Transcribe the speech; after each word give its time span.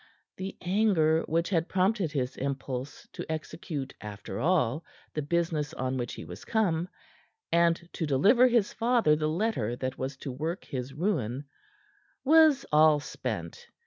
The 0.35 0.57
anger 0.63 1.21
which 1.27 1.49
had 1.51 1.69
prompted 1.69 2.11
his 2.11 2.35
impulse 2.35 3.07
to 3.13 3.23
execute, 3.31 3.93
after 4.01 4.39
all, 4.39 4.83
the 5.13 5.21
business 5.21 5.75
on 5.75 5.95
which 5.95 6.15
he 6.15 6.25
was 6.25 6.43
come, 6.43 6.89
and 7.51 7.87
to 7.93 8.07
deliver 8.07 8.47
his 8.47 8.73
father 8.73 9.15
the 9.15 9.29
letter 9.29 9.75
that 9.75 9.99
was 9.99 10.17
to 10.25 10.31
work 10.31 10.65
his 10.65 10.91
ruin, 10.91 11.45
was 12.25 12.65
all 12.71 12.99
spent. 12.99 13.67